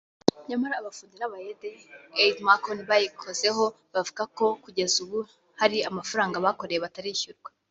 nyamara 0.47 0.73
abafundi 0.77 1.15
n’abayede 1.17 1.69
(aide 2.21 2.39
macon) 2.49 2.77
bayikozeho 2.89 3.63
bavuga 3.93 4.23
ko 4.37 4.45
kugeza 4.63 4.95
ubu 5.05 5.19
hari 5.61 5.77
amafaranga 5.89 6.43
bakoreye 6.45 6.79
batarishyurwa 6.87 7.49